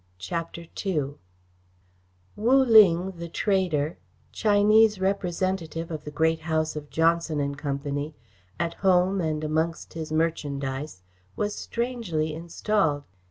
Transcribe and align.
CHAPTER 0.17 0.65
II 0.83 1.13
Wu 2.35 2.55
Ling, 2.65 3.11
the 3.17 3.29
trader, 3.29 3.99
Chinese 4.31 4.99
representative 4.99 5.91
of 5.91 6.05
the 6.05 6.09
great 6.09 6.39
house 6.39 6.75
of 6.75 6.89
Johnson 6.89 7.39
and 7.39 7.55
Company, 7.55 8.15
at 8.59 8.73
home 8.73 9.21
and 9.21 9.43
amongst 9.43 9.93
his 9.93 10.11
merchandise, 10.11 11.03
was 11.35 11.53
strangely 11.53 12.33
installed. 12.33 13.03